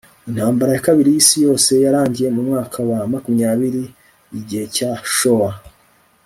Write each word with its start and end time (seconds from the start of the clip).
intambara 0.29 0.71
ya 0.73 0.83
kabiri 0.87 1.09
y'isi 1.11 1.37
yose 1.45 1.71
yarangiye 1.83 2.29
mu 2.35 2.41
mwaka 2.49 2.77
wa 2.89 2.99
makunya 3.13 3.49
biri 3.59 3.83
'igihe 4.31 4.65
cya 4.75 4.91
showa 5.15 5.51